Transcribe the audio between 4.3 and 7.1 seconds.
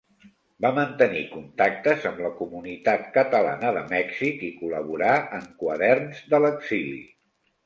i col·laborà en Quaderns de l'Exili.